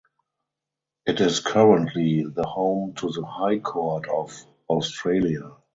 [1.05, 4.35] It is currently the home to the High Court of
[4.67, 5.57] Australia.